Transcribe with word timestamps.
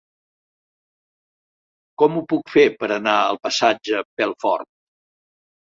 Com 2.03 2.15
ho 2.15 2.25
puc 2.33 2.49
fer 2.55 2.65
per 2.81 2.91
anar 2.97 3.13
al 3.27 3.39
passatge 3.47 4.03
Pelfort? 4.23 4.71